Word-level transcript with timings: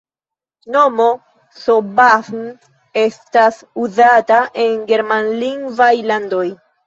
Nomo 0.75 1.09
S-Bahn 1.63 2.39
estas 3.03 3.61
uzata 3.83 4.41
en 4.65 4.75
germanlingvaj 4.93 5.93
landoj. 6.13 6.45